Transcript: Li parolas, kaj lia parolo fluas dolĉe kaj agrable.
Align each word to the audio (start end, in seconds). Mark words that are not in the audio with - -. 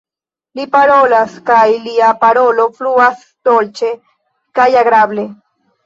Li 0.59 0.63
parolas, 0.75 1.35
kaj 1.51 1.59
lia 1.85 2.09
parolo 2.25 2.67
fluas 2.81 3.23
dolĉe 3.51 3.95
kaj 4.59 4.71
agrable. 4.85 5.33